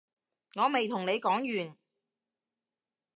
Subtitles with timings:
[0.55, 1.29] 我未同你講
[1.67, 1.77] 完